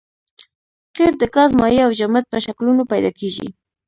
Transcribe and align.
قیر 0.95 1.13
د 1.21 1.23
ګاز 1.35 1.51
مایع 1.59 1.83
او 1.87 1.91
جامد 1.99 2.25
په 2.31 2.37
شکلونو 2.45 2.83
پیدا 2.91 3.11
کیږي 3.19 3.47